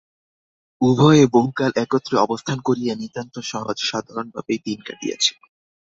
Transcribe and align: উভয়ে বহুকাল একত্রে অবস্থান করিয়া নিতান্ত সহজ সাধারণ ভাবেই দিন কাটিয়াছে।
উভয়ে 0.81 1.23
বহুকাল 1.27 1.71
একত্রে 1.83 2.15
অবস্থান 2.17 2.57
করিয়া 2.67 2.93
নিতান্ত 2.95 3.35
সহজ 3.51 3.77
সাধারণ 3.89 4.27
ভাবেই 4.29 4.59
দিন 4.65 4.79
কাটিয়াছে। 4.87 5.31